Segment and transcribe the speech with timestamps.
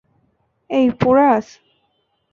[0.69, 1.47] এই, পোরাস!